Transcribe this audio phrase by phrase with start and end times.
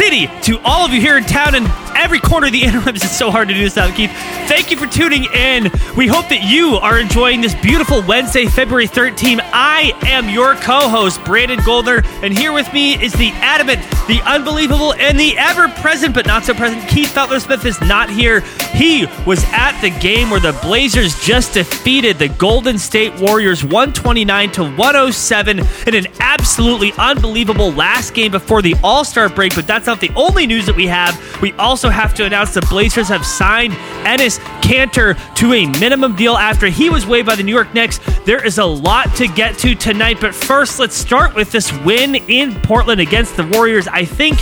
[0.00, 3.04] City to all of you here in town and every corner of the interwebs.
[3.04, 4.10] It's so hard to do this now, Keith.
[4.50, 5.70] Thank you for tuning in.
[5.96, 9.38] We hope that you are enjoying this beautiful Wednesday, February 13th.
[9.52, 14.92] I am your co-host, Brandon Goldner, and here with me is the adamant, the unbelievable,
[14.94, 18.40] and the ever-present but not so present Keith Feltner Smith is not here.
[18.74, 24.50] He was at the game where the Blazers just defeated the Golden State Warriors 129
[24.52, 30.00] to 107 in an absolutely unbelievable last game before the All-Star break, but that's not
[30.00, 31.40] the only news that we have.
[31.40, 36.36] We also have to announce the Blazers have signed Enes Kanter to a minimum deal
[36.36, 37.98] after he was waived by the New York Knicks.
[38.24, 42.14] There is a lot to get to tonight, but first, let's start with this win
[42.14, 43.88] in Portland against the Warriors.
[43.88, 44.38] I think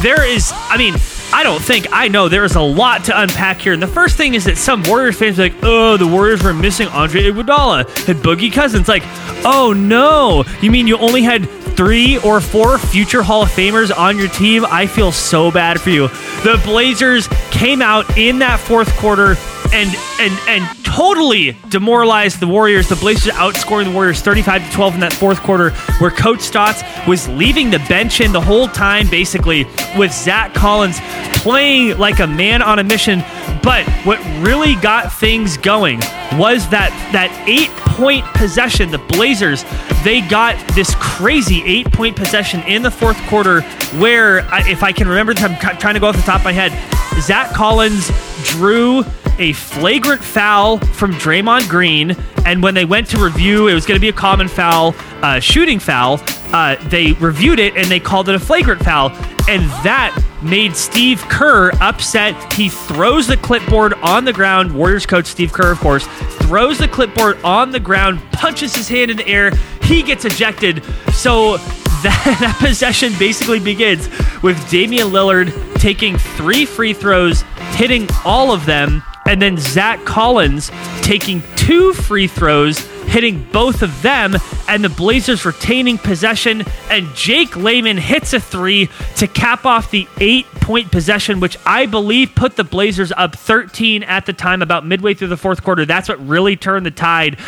[0.00, 0.94] there is, I mean,
[1.32, 3.74] I don't think I know there is a lot to unpack here.
[3.74, 6.54] And the first thing is that some Warriors fans are like, oh, the Warriors were
[6.54, 8.88] missing Andre Iguodala and Boogie Cousins.
[8.88, 9.02] Like,
[9.44, 11.46] oh no, you mean you only had
[11.78, 14.66] three or four future Hall of Famers on your team?
[14.68, 16.08] I feel so bad for you.
[16.42, 19.36] The Blazers came out in that fourth quarter
[19.72, 22.88] and and and totally demoralized the Warriors.
[22.88, 25.70] The Blazers outscoring the Warriors 35 to 12 in that fourth quarter,
[26.00, 29.64] where Coach Stotts was leaving the bench in the whole time, basically,
[29.96, 30.98] with Zach Collins
[31.34, 33.20] playing like a man on a mission.
[33.62, 36.00] But what really got things going
[36.32, 38.90] was that that eight point possession.
[38.90, 39.64] The Blazers
[40.04, 43.62] they got this crazy eight point possession in the fourth quarter,
[43.98, 46.72] where if I can remember, I'm trying to go off the top of my head.
[47.20, 48.10] Zach Collins
[48.44, 49.02] drew
[49.38, 53.96] a flagrant foul from Draymond Green, and when they went to review, it was going
[53.96, 56.20] to be a common foul, uh, shooting foul.
[56.52, 59.10] Uh, they reviewed it and they called it a flagrant foul,
[59.48, 62.52] and that made Steve Kerr upset.
[62.52, 64.72] He throws the clipboard on the ground.
[64.72, 66.06] Warriors coach Steve Kerr, of course,
[66.48, 69.50] throws the clipboard on the ground, punches his hand in the air.
[69.82, 70.82] He gets ejected.
[71.12, 71.56] So
[72.02, 74.08] that, that possession basically begins
[74.42, 77.42] with Damian Lillard taking three free throws,
[77.72, 80.70] hitting all of them, and then Zach Collins
[81.02, 82.78] taking two free throws,
[83.08, 84.34] hitting both of them,
[84.68, 86.64] and the Blazers retaining possession.
[86.88, 91.86] And Jake Layman hits a three to cap off the eight point possession, which I
[91.86, 95.86] believe put the Blazers up 13 at the time, about midway through the fourth quarter.
[95.86, 97.38] That's what really turned the tide.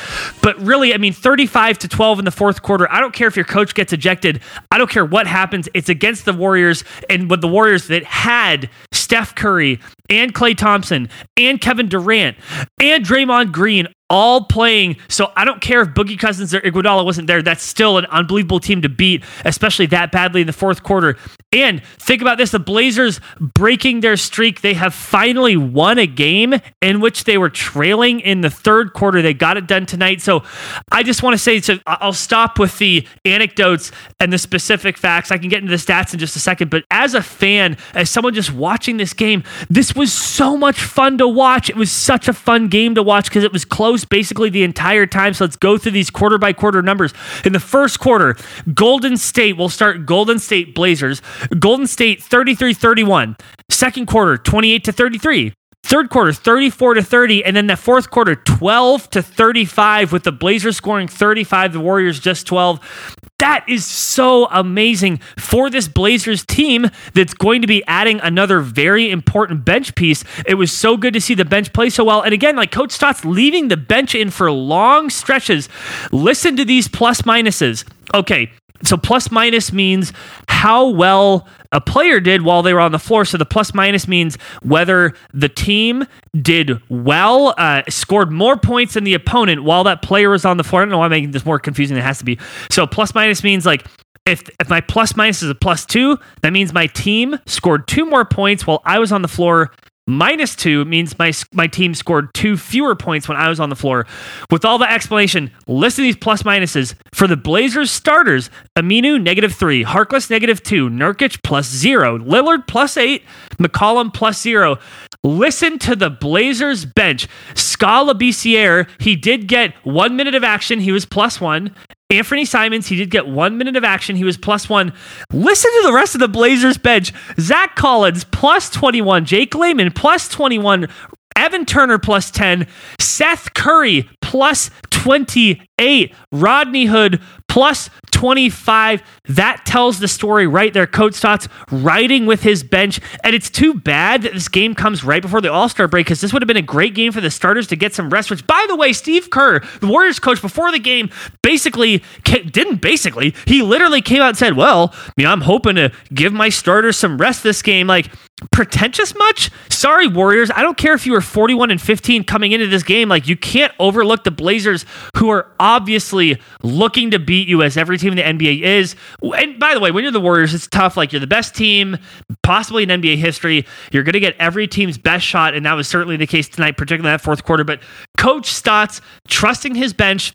[0.40, 2.90] But really, I mean, 35 to 12 in the fourth quarter.
[2.90, 4.40] I don't care if your coach gets ejected.
[4.70, 5.68] I don't care what happens.
[5.74, 11.08] It's against the Warriors, and with the Warriors that had Steph Curry and Klay Thompson
[11.36, 12.36] and Kevin Durant
[12.80, 14.96] and Draymond Green all playing.
[15.08, 17.42] So I don't care if Boogie Cousins or Iguodala wasn't there.
[17.42, 21.16] That's still an unbelievable team to beat, especially that badly in the fourth quarter.
[21.52, 24.60] And think about this: the Blazers breaking their streak.
[24.60, 29.22] They have finally won a game in which they were trailing in the third quarter.
[29.22, 30.20] They got it done tonight.
[30.20, 30.42] So
[30.90, 35.30] I just want to say, so I'll stop with the anecdotes and the specific facts.
[35.30, 36.70] I can get into the stats in just a second.
[36.70, 41.18] But as a fan, as someone just watching this game, this was so much fun
[41.18, 41.68] to watch.
[41.68, 45.06] It was such a fun game to watch because it was close basically the entire
[45.06, 45.34] time.
[45.34, 47.12] So let's go through these quarter by quarter numbers.
[47.44, 48.34] In the first quarter,
[48.72, 51.20] Golden State, we'll start Golden State Blazers.
[51.58, 53.36] Golden State 33 31.
[53.68, 55.52] Second quarter, 28 to 33.
[55.82, 60.30] Third quarter, 34 to 30, and then the fourth quarter, 12 to 35, with the
[60.30, 63.18] Blazers scoring 35, the Warriors just 12.
[63.40, 69.10] That is so amazing for this Blazers team that's going to be adding another very
[69.10, 70.22] important bench piece.
[70.46, 72.20] It was so good to see the bench play so well.
[72.20, 75.68] And again, like Coach Stotts leaving the bench in for long stretches.
[76.12, 77.84] Listen to these plus minuses.
[78.14, 78.52] Okay,
[78.82, 80.12] so plus minus means
[80.60, 83.24] how well a player did while they were on the floor.
[83.24, 86.04] So the plus minus means whether the team
[86.38, 90.64] did well, uh, scored more points than the opponent while that player was on the
[90.64, 90.82] floor.
[90.82, 92.38] I don't know why I'm making this more confusing than it has to be.
[92.70, 93.86] So plus minus means like
[94.26, 98.04] if if my plus minus is a plus two, that means my team scored two
[98.04, 99.72] more points while I was on the floor
[100.10, 103.76] Minus two means my my team scored two fewer points when I was on the
[103.76, 104.08] floor.
[104.50, 106.96] With all the explanation, listen to these plus minuses.
[107.14, 112.96] For the Blazers starters, Aminu negative three, Harkless negative two, Nurkic plus zero, Lillard plus
[112.96, 113.22] eight,
[113.58, 114.78] McCollum plus zero.
[115.22, 117.28] Listen to the Blazers bench.
[117.54, 120.80] Skal Labissiere, he did get one minute of action.
[120.80, 121.72] He was plus one.
[122.10, 124.16] Anthony Simons, he did get one minute of action.
[124.16, 124.92] He was plus one.
[125.32, 127.12] Listen to the rest of the Blazers bench.
[127.38, 129.24] Zach Collins, plus 21.
[129.24, 130.88] Jake Layman, plus 21.
[131.36, 132.66] Evan Turner plus 10,
[132.98, 139.02] Seth Curry plus 28, Rodney Hood plus 25.
[139.30, 140.86] That tells the story right there.
[140.86, 143.00] Coach Stotts riding with his bench.
[143.24, 146.20] And it's too bad that this game comes right before the All Star break because
[146.20, 148.30] this would have been a great game for the starters to get some rest.
[148.30, 151.10] Which, by the way, Steve Kerr, the Warriors coach, before the game,
[151.42, 155.90] basically didn't basically, he literally came out and said, Well, you know, I'm hoping to
[156.14, 157.88] give my starters some rest this game.
[157.88, 158.10] Like,
[158.52, 159.50] pretentious much?
[159.68, 160.50] Sorry, Warriors.
[160.54, 163.08] I don't care if you were 41 and 15 coming into this game.
[163.08, 164.84] Like, you can't overlook the Blazers,
[165.16, 168.96] who are obviously looking to beat you as every team in the NBA is.
[169.22, 170.96] And by the way, when you're the Warriors, it's tough.
[170.96, 171.98] Like, you're the best team,
[172.42, 173.66] possibly in NBA history.
[173.92, 175.54] You're going to get every team's best shot.
[175.54, 177.64] And that was certainly the case tonight, particularly that fourth quarter.
[177.64, 177.80] But
[178.16, 180.34] Coach Stotts trusting his bench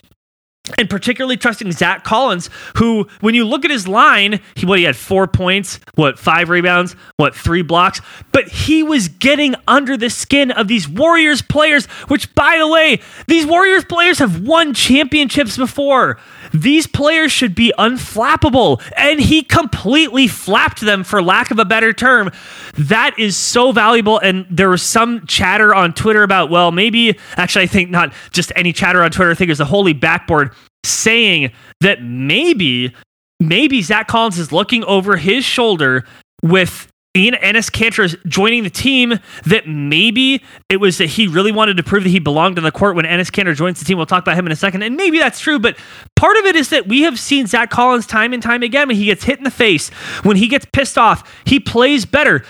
[0.78, 4.86] and particularly trusting Zach Collins, who, when you look at his line, he what he
[4.86, 8.02] had four points, what five rebounds, what three blocks,
[8.32, 11.86] but he was getting under the skin of these Warriors players.
[12.08, 16.20] Which, by the way, these Warriors players have won championships before.
[16.54, 21.94] These players should be unflappable, and he completely flapped them, for lack of a better
[21.94, 22.32] term.
[22.76, 24.20] That is so valuable.
[24.20, 28.52] And there was some chatter on Twitter about, well, maybe actually, I think not just
[28.56, 29.32] any chatter on Twitter.
[29.32, 30.54] I think it was the holy backboard
[30.84, 31.52] saying
[31.82, 32.94] that maybe
[33.40, 36.06] maybe Zach Collins is looking over his shoulder
[36.44, 41.78] with Ian Enes Kanter joining the team that maybe it was that he really wanted
[41.78, 43.98] to prove that he belonged on the court when Enes Kanter joins the team.
[43.98, 44.84] We'll talk about him in a second.
[44.84, 45.78] And maybe that's true, but
[46.16, 48.98] part of it is that we have seen Zach Collins time and time again when
[48.98, 49.90] he gets hit in the face,
[50.24, 52.44] when he gets pissed off, he plays better.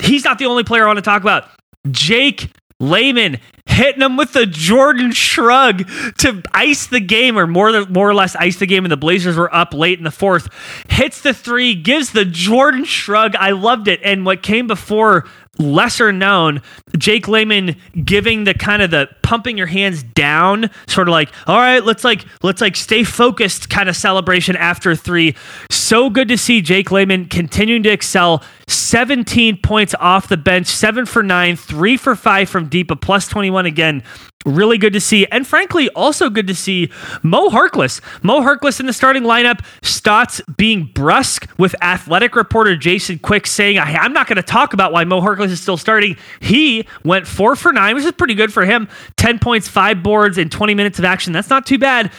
[0.00, 1.48] He's not the only player I want to talk about.
[1.90, 2.50] Jake
[2.80, 5.86] Layman hitting him with the Jordan shrug
[6.18, 9.36] to ice the game, or more, more or less ice the game, and the Blazers
[9.36, 10.48] were up late in the fourth.
[10.88, 13.36] Hits the three, gives the Jordan shrug.
[13.36, 14.00] I loved it.
[14.02, 15.26] And what came before
[15.58, 16.62] lesser known
[16.96, 21.58] Jake Layman giving the kind of the pumping your hands down sort of like all
[21.58, 25.36] right let's like let's like stay focused kind of celebration after 3
[25.70, 31.06] so good to see Jake Layman continuing to excel 17 points off the bench 7
[31.06, 34.02] for 9 3 for 5 from deep a plus 21 again
[34.46, 35.26] Really good to see.
[35.26, 36.90] And frankly, also good to see
[37.22, 38.00] Mo Harkless.
[38.24, 39.62] Mo Harkless in the starting lineup.
[39.82, 44.92] Stotts being brusque with athletic reporter Jason Quick saying, I'm not going to talk about
[44.92, 46.16] why Mo Harkless is still starting.
[46.40, 48.88] He went four for nine, which is pretty good for him.
[49.18, 51.34] 10 points, five boards, in 20 minutes of action.
[51.34, 52.10] That's not too bad.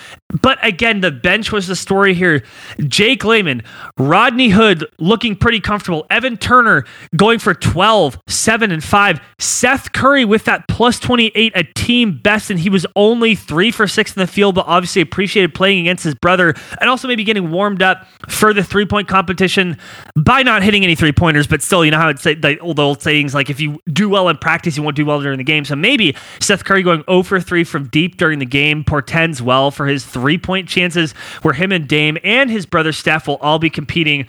[0.42, 2.44] But again, the bench was the story here.
[2.80, 3.64] Jake Layman,
[3.98, 6.06] Rodney Hood looking pretty comfortable.
[6.10, 6.86] Evan Turner
[7.16, 9.20] going for 12, 7, and 5.
[9.40, 13.88] Seth Curry with that plus 28, a team best, and he was only 3 for
[13.88, 17.52] 6 in the field, but obviously appreciated playing against his brother and also maybe getting
[17.52, 19.78] warmed up for the three point competition
[20.16, 21.48] by not hitting any three pointers.
[21.48, 24.38] But still, you know how it's the old sayings like if you do well in
[24.38, 25.66] practice, you won't do well during the game.
[25.66, 29.72] So maybe Seth Curry going 0 for 3 from deep during the game portends well
[29.72, 33.60] for his three point chances where him and Dame and his brother Steph will all
[33.60, 34.28] be competing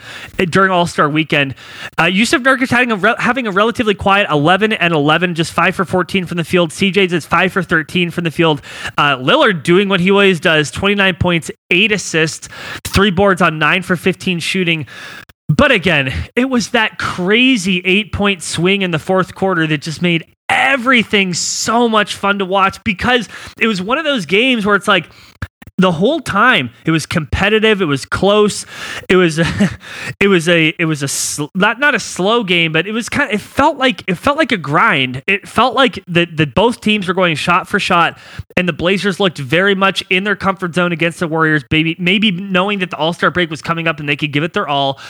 [0.50, 1.54] during All Star weekend.
[1.98, 5.74] Uh, Jusuf Nurkic having a, re- having a relatively quiet 11 and 11, just 5
[5.74, 6.70] for 14 from the field.
[6.70, 8.62] CJ's is 5 for 13 from the field.
[8.98, 12.48] Uh, Lillard doing what he always does 29 points, 8 assists,
[12.84, 14.86] 3 boards on 9 for 15 shooting.
[15.48, 20.00] But again, it was that crazy eight point swing in the fourth quarter that just
[20.00, 23.28] made everything so much fun to watch because
[23.60, 25.10] it was one of those games where it's like,
[25.82, 28.64] the whole time it was competitive it was close
[29.08, 29.38] it was
[30.20, 33.08] it was a it was a sl- not not a slow game but it was
[33.08, 35.22] kind of it felt like it felt like a grind.
[35.26, 38.18] It felt like that that both teams were going shot for shot
[38.56, 42.30] and the blazers looked very much in their comfort zone against the warriors maybe maybe
[42.30, 45.00] knowing that the all-star break was coming up and they could give it their all.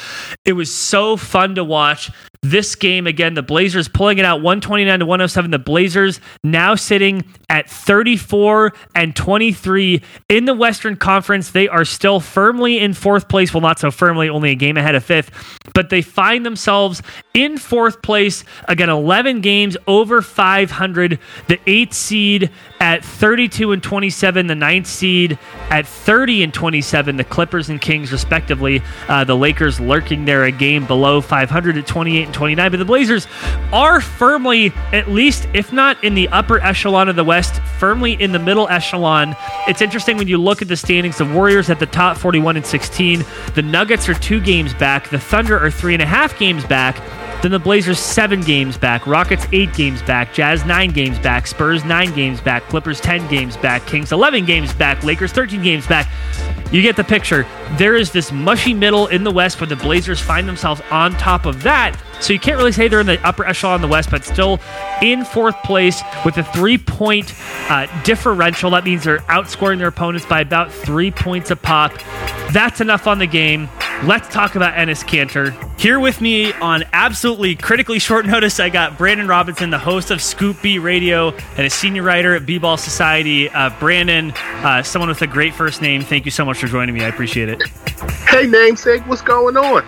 [0.44, 2.10] It was so fun to watch
[2.42, 7.24] this game again the blazers pulling it out 129 to 107 the blazers now sitting
[7.52, 11.50] at 34 and 23 in the Western Conference.
[11.50, 13.52] They are still firmly in fourth place.
[13.52, 15.30] Well, not so firmly, only a game ahead of fifth,
[15.74, 17.02] but they find themselves
[17.34, 18.44] in fourth place.
[18.68, 21.18] Again, 11 games over 500.
[21.48, 27.24] The eighth seed at 32 and 27, the ninth seed at 30 and 27, the
[27.24, 28.80] Clippers and Kings, respectively.
[29.08, 32.70] Uh, the Lakers lurking there a game below 500 at 28 and 29.
[32.70, 33.26] But the Blazers
[33.72, 38.32] are firmly, at least, if not in the upper echelon of the West, firmly in
[38.32, 39.36] the middle echelon.
[39.68, 41.18] It's interesting when you look at the standings.
[41.18, 43.24] The Warriors at the top, 41 and 16.
[43.54, 45.10] The Nuggets are two games back.
[45.10, 46.96] The Thunder are three and a half games back.
[47.42, 51.84] Then the Blazers seven games back, Rockets eight games back, Jazz nine games back, Spurs
[51.84, 56.08] nine games back, Clippers 10 games back, Kings 11 games back, Lakers 13 games back.
[56.70, 57.44] You get the picture.
[57.72, 61.44] There is this mushy middle in the West where the Blazers find themselves on top
[61.44, 62.00] of that.
[62.22, 64.60] So you can't really say they're in the upper echelon in the West, but still
[65.02, 67.34] in fourth place with a three point
[67.68, 68.70] uh, differential.
[68.70, 71.92] That means they're outscoring their opponents by about three points a pop.
[72.52, 73.68] that's enough on the game.
[74.04, 75.52] Let's talk about Enes Kanter.
[75.80, 80.22] Here with me on absolutely critically short notice, I got Brandon Robinson, the host of
[80.22, 83.48] Scoop B Radio and a senior writer at B-Ball Society.
[83.48, 84.30] Uh, Brandon,
[84.62, 87.04] uh, someone with a great first name, thank you so much for joining me.
[87.04, 87.91] I appreciate it.
[88.32, 89.84] Hey, namesake, what's going on?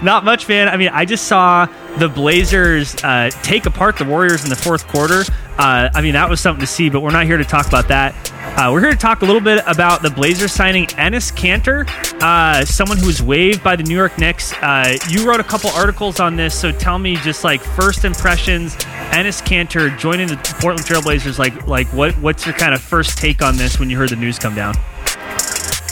[0.04, 0.68] Not much, man.
[0.68, 1.66] I mean, I just saw
[1.96, 5.22] the Blazers uh, take apart the Warriors in the fourth quarter.
[5.56, 7.86] Uh, I mean, that was something to see, but we're not here to talk about
[7.88, 8.32] that.
[8.58, 11.88] Uh, we're here to talk a little bit about the Blazers signing Enes Kanter,
[12.20, 14.52] uh, someone who was waived by the New York Knicks.
[14.54, 18.74] Uh, you wrote a couple articles on this, so tell me just like first impressions.
[19.10, 23.42] Enes Kanter joining the Portland Trailblazers, like like what what's your kind of first take
[23.42, 24.74] on this when you heard the news come down?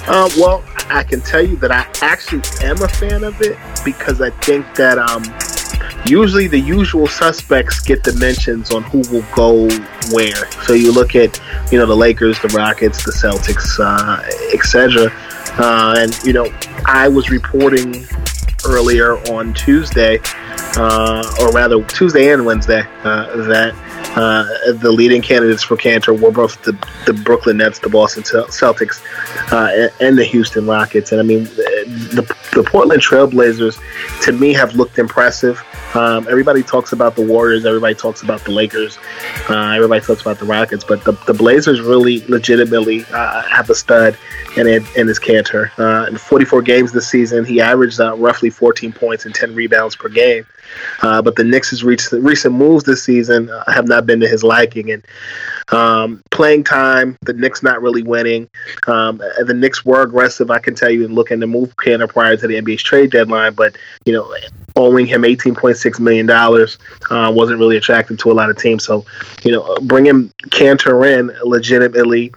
[0.08, 4.20] Uh, well, I can tell you that I actually am a fan of it because
[4.20, 5.24] I think that um,
[6.06, 9.68] usually the usual suspects get the mentions on who will go
[10.12, 10.50] where.
[10.62, 11.40] So you look at,
[11.72, 14.22] you know, the Lakers, the Rockets, the Celtics, uh,
[14.54, 15.10] etc.
[15.58, 16.46] Uh, and you know,
[16.84, 18.06] I was reporting
[18.64, 20.20] earlier on Tuesday,
[20.76, 23.74] uh, or rather Tuesday and Wednesday, uh, that
[24.16, 26.72] uh, the leading candidates for Kanter were both the,
[27.04, 29.02] the Brooklyn Nets, the Boston Celtics,
[29.52, 31.12] uh, and the Houston Rockets.
[31.12, 33.78] And I mean, the, the Portland Trailblazers,
[34.22, 35.62] to me, have looked impressive.
[35.96, 37.64] Um, everybody talks about the Warriors.
[37.64, 38.98] Everybody talks about the Lakers.
[39.48, 40.84] Uh, everybody talks about the Rockets.
[40.84, 44.18] But the, the Blazers really legitimately uh, have a stud
[44.58, 45.70] in, it, in his Kanter.
[45.78, 49.96] Uh, in 44 games this season, he averaged uh, roughly 14 points and 10 rebounds
[49.96, 50.46] per game.
[51.00, 54.44] Uh, but the Knicks' recent, recent moves this season uh, have not been to his
[54.44, 54.90] liking.
[54.90, 55.02] And
[55.68, 58.50] um, playing time, the Knicks not really winning.
[58.86, 62.36] Um, the Knicks were aggressive, I can tell you, in looking to move Kanter prior
[62.36, 63.54] to the NBA's trade deadline.
[63.54, 64.30] But, you know,
[64.76, 68.84] owing him $18.6 million uh, wasn't really attractive to a lot of teams.
[68.84, 69.04] So,
[69.42, 72.32] you know, bringing Kanter in legitimately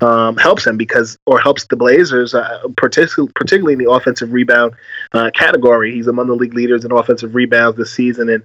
[0.00, 4.72] um, helps him because, or helps the Blazers, uh, particularly, particularly in the offensive rebound
[5.12, 5.92] uh, category.
[5.92, 8.44] He's among the league leaders in offensive rebounds this season, and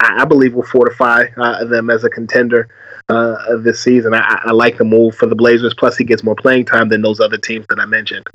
[0.00, 2.68] I, I believe will fortify uh, them as a contender
[3.08, 4.14] uh, this season.
[4.14, 5.74] I, I, like the move for the Blazers.
[5.74, 8.26] Plus, he gets more playing time than those other teams that I mentioned.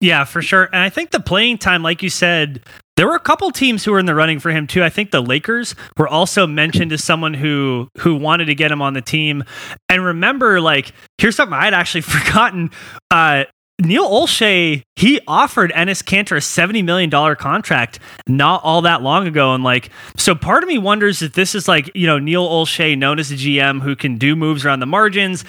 [0.00, 0.64] Yeah, for sure.
[0.64, 2.60] And I think the playing time, like you said,
[2.96, 4.82] there were a couple teams who were in the running for him too.
[4.82, 8.82] I think the Lakers were also mentioned as someone who who wanted to get him
[8.82, 9.44] on the team.
[9.88, 12.70] And remember, like, here's something I'd actually forgotten.
[13.10, 13.44] Uh,
[13.80, 19.54] Neil Olshey, he offered Enes Kanter a $70 million contract not all that long ago.
[19.54, 22.96] And like, so part of me wonders if this is like, you know, Neil Olshey,
[22.96, 25.44] known as a GM who can do moves around the margins,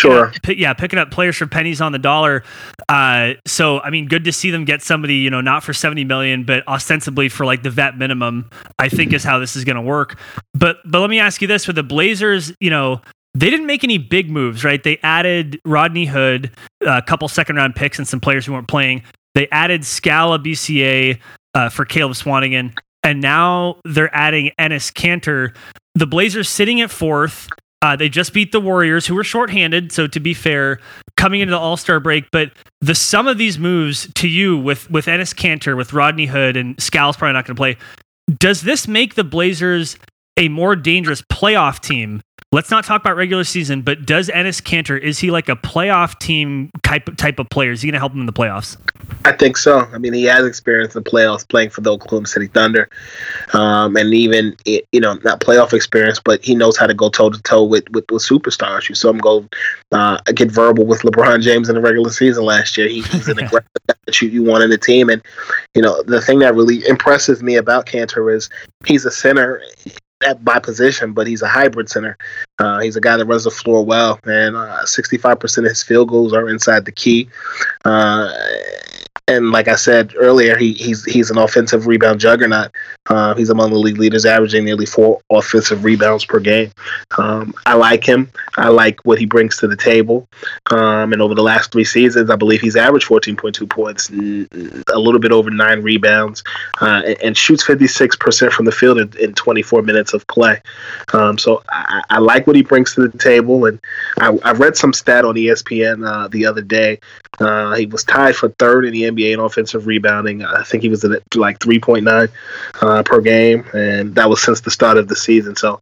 [0.00, 0.26] sure.
[0.26, 2.42] Up, yeah, picking up players for pennies on the dollar.
[2.88, 6.04] Uh, so I mean, good to see them get somebody, you know, not for seventy
[6.04, 8.50] million, but ostensibly for like the vet minimum.
[8.78, 10.18] I think is how this is going to work.
[10.54, 13.00] But but let me ask you this: for the Blazers, you know,
[13.34, 14.82] they didn't make any big moves, right?
[14.82, 16.50] They added Rodney Hood,
[16.84, 19.02] a couple second round picks, and some players who weren't playing.
[19.34, 21.18] They added Skal Labissiere
[21.54, 25.54] uh, for Caleb Swanigan, and now they're adding Enes Kanter.
[25.94, 27.48] The Blazers sitting at fourth.
[27.82, 29.90] Uh, they just beat the Warriors, who were shorthanded.
[29.90, 30.80] So to be fair,
[31.16, 34.90] coming into the All Star break, but the sum of these moves to you with
[34.90, 37.76] with Enes Kanter, with Rodney Hood, and Skal's probably not going to play.
[38.38, 39.96] Does this make the Blazers
[40.36, 45.00] a more dangerous playoff team Let's not talk about regular season, but does Enes Kanter
[45.00, 47.70] is he like a playoff team type type of player?
[47.70, 48.76] Is he going to help them in the playoffs?
[49.24, 49.78] I think so.
[49.92, 52.88] I mean, he has experience in the playoffs playing for the Oklahoma City Thunder,
[53.52, 57.30] um, and even you know not playoff experience, but he knows how to go toe
[57.30, 58.88] to toe with with superstars.
[58.88, 59.46] You saw him go
[59.92, 62.88] uh, get verbal with LeBron James in the regular season last year.
[62.88, 65.24] He, he's an aggressive that you, you want in the team, and
[65.76, 68.50] you know the thing that really impresses me about Kanter is
[68.86, 69.62] he's a center
[70.22, 72.16] at by position, but he's a hybrid center.
[72.58, 76.08] Uh, he's a guy that runs the floor well, and uh, 65% of his field
[76.08, 77.28] goals are inside the key.
[77.84, 78.30] Uh,
[79.28, 82.72] and like I said earlier, he, he's he's an offensive rebound juggernaut.
[83.10, 86.70] Uh, he's among the league leaders, averaging nearly four offensive rebounds per game.
[87.18, 88.30] Um, I like him.
[88.56, 90.28] I like what he brings to the table.
[90.70, 95.18] Um, and over the last three seasons, I believe he's averaged 14.2 points, a little
[95.18, 96.44] bit over nine rebounds,
[96.80, 100.60] uh, and, shoots 56% from the field in, in 24 minutes of play.
[101.14, 103.64] Um, so I, I, like what he brings to the table.
[103.64, 103.80] And
[104.18, 107.00] I, I read some stat on ESPN uh, the other day.
[107.40, 110.44] Uh, he was tied for third in the NBA in offensive rebounding.
[110.44, 112.30] I think he was at like 3.9
[113.00, 115.56] uh, per game, and that was since the start of the season.
[115.56, 115.80] So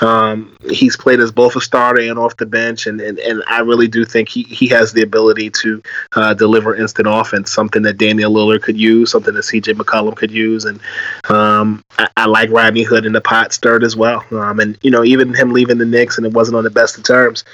[0.00, 3.60] um, he's played as both a starter and off the bench, and, and, and I
[3.60, 5.82] really do think he, he has the ability to
[6.16, 10.30] uh, deliver instant offense, something that Damian Lillard could use, something that CJ McCollum could
[10.30, 10.80] use, and
[11.28, 14.24] um, I, I, like Rodney Hood in the pot stirred as well.
[14.32, 16.98] Um, and you know, even him leaving the Knicks and it wasn't on the best
[16.98, 17.44] of terms,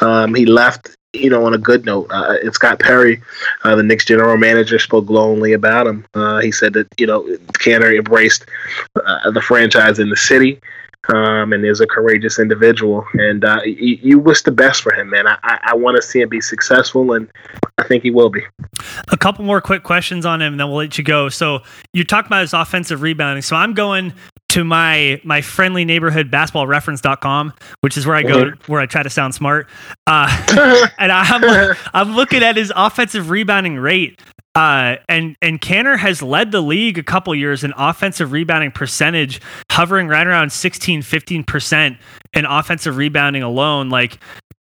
[0.00, 2.08] um, he left you know, on a good note.
[2.10, 3.22] Uh, and Scott Perry,
[3.62, 6.04] uh, the Knicks general manager, spoke glowingly about him.
[6.14, 7.22] Uh, he said that you know
[7.54, 8.46] Kanter embraced
[8.96, 10.60] uh, the franchise in the city.
[11.12, 15.10] Um, and is a courageous individual, and uh, you, you, wish the best for him,
[15.10, 15.26] man.
[15.26, 17.30] I, I, I want to see him be successful, and
[17.76, 18.40] I think he will be.
[19.12, 21.28] A couple more quick questions on him, and then we'll let you go.
[21.28, 21.60] So
[21.92, 23.42] you talked about his offensive rebounding.
[23.42, 24.14] So I'm going
[24.54, 28.72] to my my friendly neighborhood basketball reference.com which is where i go mm-hmm.
[28.72, 29.68] where i try to sound smart
[30.06, 30.28] uh,
[30.98, 34.20] and i'm i'm looking at his offensive rebounding rate
[34.54, 39.40] uh, and and Kanter has led the league a couple years in offensive rebounding percentage,
[39.70, 41.98] hovering right around 16, 15%
[42.34, 43.90] in offensive rebounding alone.
[43.90, 44.18] Like,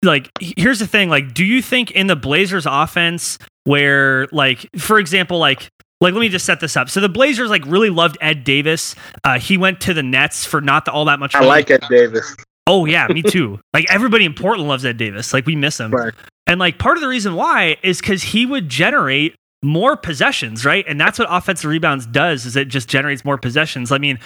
[0.02, 4.98] like here's the thing: like, do you think in the Blazers offense, where like, for
[4.98, 6.90] example, like like let me just set this up.
[6.90, 8.94] So the Blazers like really loved Ed Davis.
[9.24, 11.34] Uh, he went to the Nets for not the, all that much.
[11.34, 12.34] I like Ed Davis.
[12.66, 13.60] Oh yeah, me too.
[13.72, 15.32] like everybody in Portland loves Ed Davis.
[15.32, 15.92] Like we miss him.
[15.92, 16.12] Right.
[16.46, 20.84] And like part of the reason why is because he would generate more possessions, right?
[20.86, 23.90] And that's what offensive rebounds does is it just generates more possessions.
[23.90, 24.18] I mean,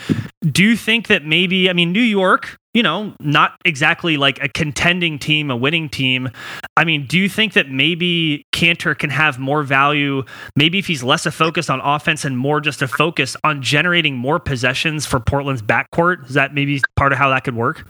[0.42, 4.48] do you think that maybe I mean New York, you know, not exactly like a
[4.48, 6.30] contending team, a winning team.
[6.76, 10.22] I mean, do you think that maybe Kanter can have more value
[10.56, 14.16] maybe if he's less a focus on offense and more just a focus on generating
[14.16, 16.28] more possessions for Portland's backcourt?
[16.28, 17.86] Is that maybe part of how that could work?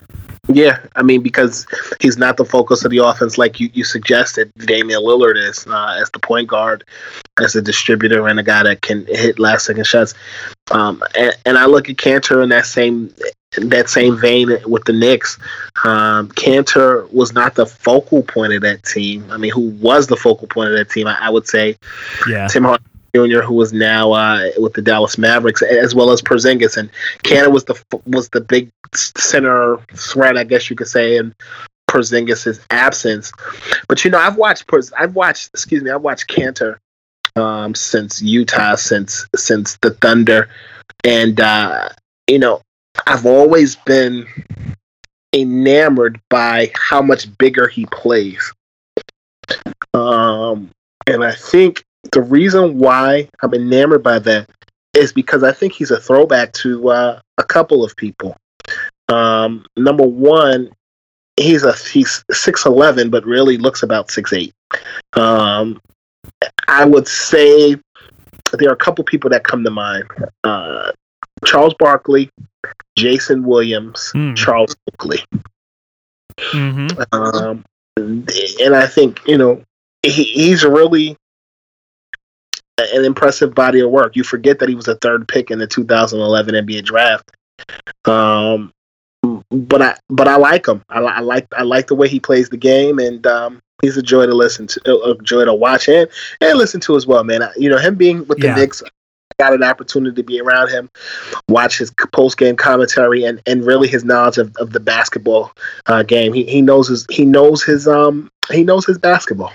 [0.55, 1.67] Yeah, I mean because
[2.01, 4.51] he's not the focus of the offense like you, you suggested.
[4.59, 6.85] Damian Lillard is uh, as the point guard,
[7.41, 10.15] as a distributor and a guy that can hit last second shots.
[10.71, 13.15] Um, and, and I look at Kanter in that same
[13.53, 15.39] that same vein with the Knicks.
[15.85, 19.27] Um, Kanter was not the focal point of that team.
[19.31, 21.07] I mean, who was the focal point of that team?
[21.07, 21.77] I, I would say,
[22.29, 26.23] yeah, Tim Hardaway Jr., who was now uh, with the Dallas Mavericks, as well as
[26.23, 26.91] Porzingis, and
[27.25, 31.35] Kanter was the was the big center threat, I guess you could say, in
[31.89, 33.33] Porzingis' absence.
[33.89, 34.65] But you know, I've watched
[34.99, 36.79] I've watched excuse me, I've watched Kanter
[37.37, 40.49] um, since Utah, since since the Thunder,
[41.05, 41.89] and uh,
[42.29, 42.63] you know,
[43.07, 44.27] I've always been
[45.33, 48.53] enamored by how much bigger he plays.
[49.95, 50.71] Um,
[51.07, 54.49] and I think the reason why I'm enamored by that
[54.95, 58.37] is because I think he's a throwback to uh, a couple of people.
[59.09, 60.71] Um, number one,
[61.37, 64.53] he's a he's six eleven, but really looks about six eight.
[65.15, 65.81] Um,
[66.69, 67.77] I would say
[68.53, 70.05] there are a couple people that come to mind:
[70.45, 70.93] uh,
[71.45, 72.31] Charles Barkley,
[72.97, 74.37] Jason Williams, mm.
[74.37, 75.23] Charles Oakley.
[76.39, 77.03] Mm-hmm.
[77.13, 77.65] Um,
[77.97, 79.63] and I think you know
[80.03, 81.17] he, he's really
[82.93, 84.17] an impressive body of work.
[84.17, 87.31] You forget that he was a third pick in the 2011 NBA draft.
[88.05, 88.73] Um,
[89.51, 90.83] but I but I like him.
[90.89, 94.03] I, I, like I like the way he plays the game, and um, he's a
[94.03, 96.09] joy to listen to, a joy to watch and
[96.41, 97.43] and listen to as well, man.
[97.43, 98.55] I, you know, him being with the yeah.
[98.55, 98.83] Knicks,
[99.41, 100.91] got an opportunity to be around him,
[101.49, 105.53] watch his post game commentary, and, and really his knowledge of, of the basketball
[105.87, 106.33] uh, game.
[106.33, 109.53] He he knows his he knows his um he knows his basketball.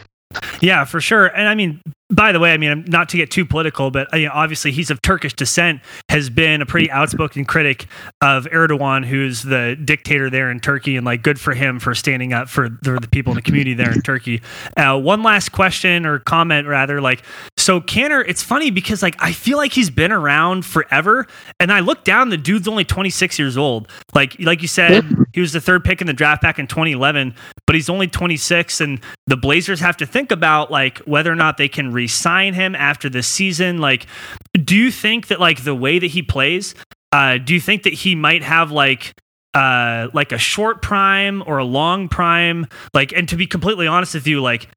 [0.59, 1.27] Yeah, for sure.
[1.27, 4.27] And I mean, by the way, I mean, not to get too political, but you
[4.27, 7.87] know, obviously he's of Turkish descent, has been a pretty outspoken critic
[8.21, 12.31] of Erdogan, who's the dictator there in Turkey, and like good for him for standing
[12.31, 14.41] up for the, the people in the community there in Turkey.
[14.77, 17.23] Uh, one last question or comment, rather, like,
[17.57, 21.25] so Kanter, it's funny because like I feel like he's been around forever,
[21.59, 23.89] and I look down, the dude's only 26 years old.
[24.13, 27.33] Like, like you said, he was the third pick in the draft back in 2011,
[27.65, 31.57] but he's only 26, and the Blazers have to think about like whether or not
[31.57, 33.79] they can re-sign him after this season.
[33.79, 34.05] Like,
[34.53, 36.75] do you think that like the way that he plays,
[37.11, 39.13] uh, do you think that he might have like
[39.53, 42.67] uh, like a short prime or a long prime?
[42.93, 44.67] Like, and to be completely honest with you, like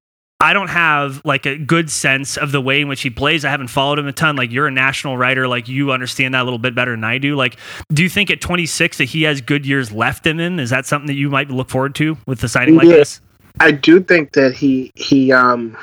[0.40, 3.44] I don't have like a good sense of the way in which he plays.
[3.44, 4.36] I haven't followed him a ton.
[4.36, 7.18] Like you're a national writer, like you understand that a little bit better than I
[7.18, 7.34] do.
[7.34, 7.56] Like,
[7.92, 10.60] do you think at 26 that he has good years left in him?
[10.60, 13.20] Is that something that you might look forward to with the signing like yeah, this?
[13.58, 15.76] I do think that he he um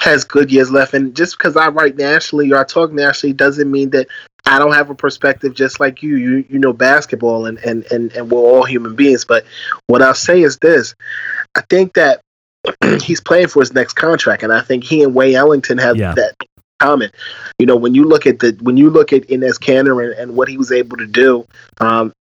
[0.00, 0.94] has good years left.
[0.94, 4.08] And just because I write nationally or I talk nationally doesn't mean that
[4.46, 6.16] I don't have a perspective just like you.
[6.16, 9.24] You you know basketball and, and, and, and we're all human beings.
[9.24, 9.44] But
[9.86, 10.94] what I'll say is this.
[11.54, 12.20] I think that
[13.02, 16.14] he's playing for his next contract, and I think he and Wayne Ellington have yeah.
[16.14, 16.34] that
[16.78, 17.10] common.
[17.58, 20.36] You know, when you look at the when you look at Enes Kanter and, and
[20.36, 21.46] what he was able to do
[21.80, 22.12] um,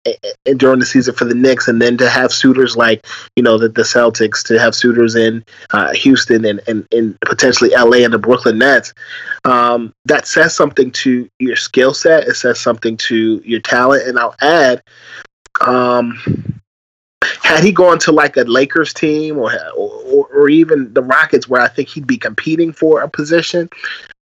[0.57, 3.69] during the season for the Knicks, and then to have suitors like you know the,
[3.69, 8.19] the Celtics, to have suitors in uh, Houston and, and, and potentially LA and the
[8.19, 8.93] Brooklyn Nets,
[9.45, 12.25] um, that says something to your skill set.
[12.25, 14.83] It says something to your talent, and I'll add.
[15.61, 16.19] Um,
[17.43, 21.63] had he gone to like a Lakers team or, or or even the Rockets, where
[21.63, 23.71] I think he'd be competing for a position,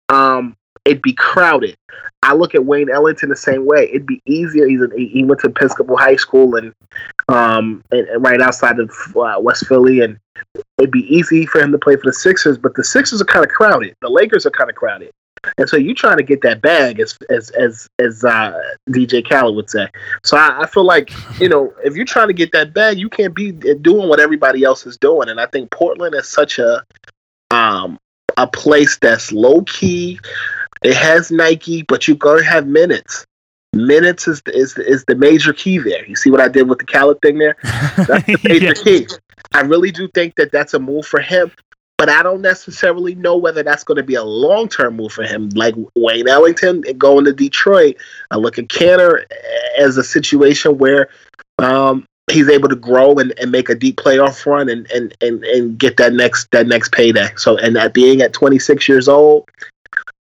[0.09, 1.75] um, it'd be crowded.
[2.23, 3.89] I look at Wayne Ellington the same way.
[3.89, 4.67] It'd be easier.
[4.67, 6.73] He's an, he went to Episcopal High School and
[7.27, 10.19] um and, and right outside of uh, West Philly, and
[10.77, 12.57] it'd be easy for him to play for the Sixers.
[12.57, 13.95] But the Sixers are kind of crowded.
[14.01, 15.11] The Lakers are kind of crowded.
[15.57, 19.55] And so you're trying to get that bag, as as as as uh, DJ Khaled
[19.55, 19.87] would say.
[20.23, 23.09] So I, I, feel like you know if you're trying to get that bag, you
[23.09, 25.29] can't be doing what everybody else is doing.
[25.29, 26.83] And I think Portland is such a
[27.51, 27.97] um
[28.39, 30.19] a place that's low key.
[30.81, 33.25] It has Nike, but you're going to have minutes.
[33.73, 36.05] Minutes is the, is the, is the major key there.
[36.05, 37.57] You see what I did with the Khaled thing there?
[37.63, 39.07] That's the major key.
[39.53, 41.51] I really do think that that's a move for him,
[41.97, 45.23] but I don't necessarily know whether that's going to be a long term move for
[45.23, 45.49] him.
[45.55, 47.97] Like Wayne Ellington going to Detroit,
[48.29, 49.25] I look at Kanter
[49.77, 51.09] as a situation where
[51.57, 55.43] um, he's able to grow and, and make a deep playoff run and, and, and,
[55.43, 57.29] and get that next that next payday.
[57.37, 59.49] So and that being at 26 years old,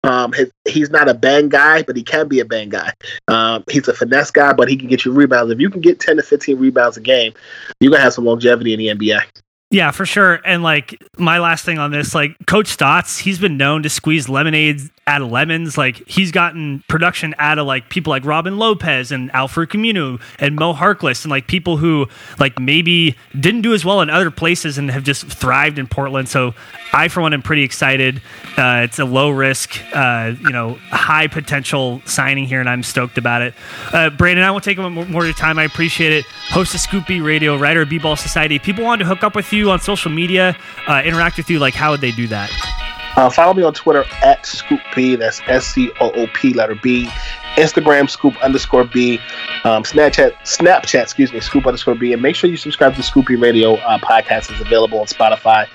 [0.04, 2.92] um, his, he's not a bang guy, but he can be a bang guy.
[3.26, 5.52] Um, he's a finesse guy, but he can get you rebounds.
[5.52, 7.34] If you can get 10 to 15 rebounds a game,
[7.80, 9.22] you're gonna have some longevity in the NBA.
[9.70, 10.40] Yeah, for sure.
[10.46, 14.28] And like my last thing on this, like Coach Stotts, he's been known to squeeze
[14.28, 15.78] lemonades out of lemons.
[15.78, 20.54] Like he's gotten production out of like people like Robin Lopez and Al-Farouq Aminu and
[20.54, 22.06] Mo Harkless and like people who
[22.38, 26.28] like maybe didn't do as well in other places and have just thrived in Portland.
[26.28, 26.54] So
[26.92, 28.20] I, for one, am pretty excited.
[28.56, 33.18] Uh, it's a low risk, uh, you know, high potential signing here, and I'm stoked
[33.18, 33.54] about it.
[33.92, 35.58] Uh, Brandon, I won't take more, more of your time.
[35.58, 36.24] I appreciate it.
[36.50, 38.56] Host of Scoop B Radio, writer of B-Ball Society.
[38.56, 41.58] If people wanted to hook up with you on social media, uh, interact with you,
[41.58, 42.77] like how would they do that?
[43.18, 45.16] Uh, follow me on Twitter at Scoop B.
[45.16, 47.10] That's S C O O P letter B.
[47.56, 49.18] Instagram Scoop underscore B.
[49.64, 52.12] Um, Snapchat Snapchat excuse me Scoop underscore B.
[52.12, 54.54] And make sure you subscribe to Scoop B Radio uh, podcast.
[54.54, 55.66] is available on Spotify,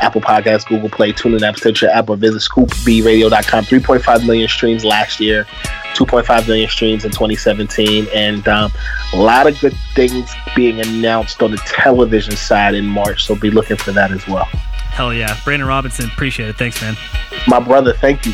[0.00, 2.16] Apple Podcasts, Google Play, TuneIn App, Stitcher, Apple.
[2.16, 3.64] Visit ScoopBRadio.com.
[3.64, 5.44] 3.5 million streams last year.
[5.96, 8.72] 2.5 million streams in 2017, and um,
[9.12, 13.26] a lot of good things being announced on the television side in March.
[13.26, 14.48] So be looking for that as well.
[14.96, 15.36] Hell yeah.
[15.44, 16.56] Brandon Robinson, appreciate it.
[16.56, 16.96] Thanks, man.
[17.46, 18.32] My brother, thank you.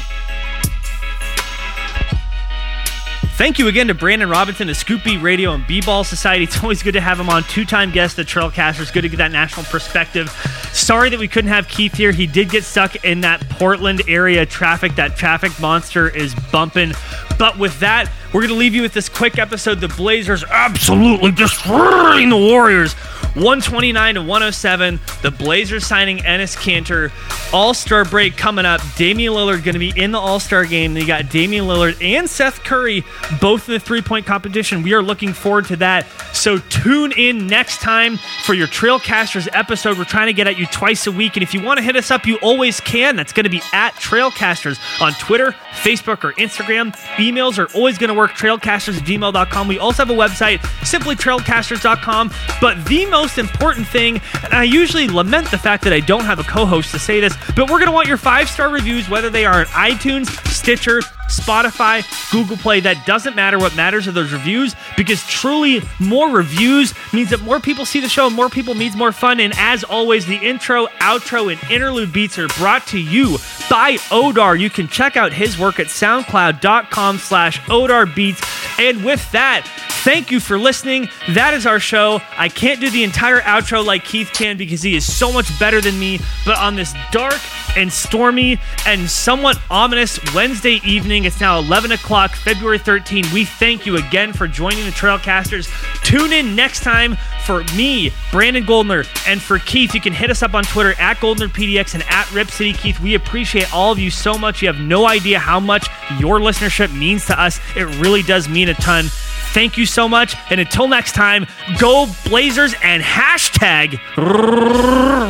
[3.35, 6.45] Thank you again to Brandon Robinson of Scoop B Radio and B-Ball Society.
[6.53, 7.43] It's always good to have him on.
[7.43, 8.93] Two-time guest at Trailcasters.
[8.93, 10.31] Good to get that national perspective.
[10.73, 12.13] Sorry that we couldn't have Keith here.
[12.13, 14.95] He did get stuck in that Portland area traffic.
[14.95, 16.93] That traffic monster is bumping.
[17.41, 19.81] But with that, we're going to leave you with this quick episode.
[19.81, 22.95] The Blazers absolutely destroying the Warriors.
[23.35, 25.01] 129 to 107.
[25.23, 27.11] The Blazers signing Enes Kanter.
[27.53, 28.81] All Star break coming up.
[28.97, 30.97] Damian Lillard going to be in the All Star game.
[30.97, 33.05] You got Damian Lillard and Seth Curry
[33.41, 34.83] both in the three point competition.
[34.83, 36.07] We are looking forward to that.
[36.35, 39.97] So tune in next time for your Trailcasters episode.
[39.97, 41.37] We're trying to get at you twice a week.
[41.37, 43.17] And if you want to hit us up, you always can.
[43.17, 46.95] That's going to be at Trailcasters on Twitter, Facebook, or Instagram.
[47.17, 48.33] Emails are always going to work.
[48.33, 49.69] Trailcasters at gmail.com.
[49.69, 52.31] We also have a website, simply trailcasters.com.
[52.61, 56.25] But the most most important thing, and I usually lament the fact that I don't
[56.25, 58.69] have a co host to say this, but we're going to want your five star
[58.69, 62.81] reviews, whether they are on iTunes, Stitcher, Spotify, Google Play.
[62.81, 63.61] That doesn't matter.
[63.61, 68.09] What matters are those reviews because truly more reviews means that more people see the
[68.09, 69.39] show, more people means more fun.
[69.39, 73.39] And as always, the intro, outro, and interlude beats are brought to you
[73.71, 74.59] by Odar.
[74.59, 78.43] You can check out his work at soundcloud.com slash Odar Beats.
[78.81, 79.65] And with that,
[80.05, 81.09] Thank you for listening.
[81.29, 82.21] That is our show.
[82.37, 85.81] I can't do the entire outro like Keith can because he is so much better
[85.81, 86.19] than me.
[86.45, 87.39] But on this dark
[87.77, 93.27] and stormy and somewhat ominous Wednesday evening, it's now 11 o'clock, February 13.
[93.33, 95.71] We thank you again for joining the Trailcasters.
[96.03, 99.95] Tune in next time for me, Brandon Goldner, and for Keith.
[99.95, 102.99] You can hit us up on Twitter at GoldnerPDX and at Rip City Keith.
[102.99, 104.63] We appreciate all of you so much.
[104.63, 105.87] You have no idea how much
[106.19, 107.61] your listenership means to us.
[107.77, 109.07] It really does mean a ton.
[109.53, 110.35] Thank you so much.
[110.51, 111.47] And until next time,
[111.79, 114.01] go Blazers and hashtag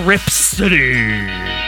[0.06, 1.61] Rip City.